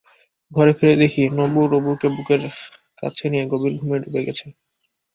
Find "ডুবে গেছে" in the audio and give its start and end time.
4.03-4.45